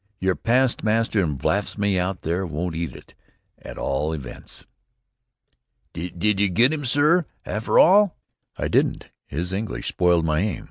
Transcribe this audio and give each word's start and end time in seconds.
Your 0.19 0.33
past 0.35 0.83
master 0.83 1.21
in 1.21 1.35
blasphemy 1.35 1.99
out 1.99 2.23
there 2.23 2.43
won't 2.43 2.73
eat 2.75 2.95
it, 2.95 3.13
at 3.59 3.77
all 3.77 4.13
events." 4.13 4.65
"Did 5.93 6.39
ye 6.39 6.49
get 6.49 6.73
him, 6.73 6.85
sorr, 6.85 7.27
afther 7.45 7.77
all?" 7.77 8.17
"I 8.57 8.67
didn't. 8.67 9.09
His 9.27 9.53
English 9.53 9.89
spoiled 9.89 10.25
my 10.25 10.39
aim. 10.39 10.59